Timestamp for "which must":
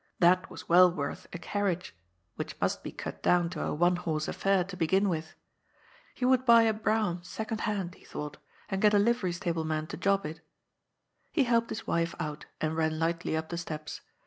2.35-2.81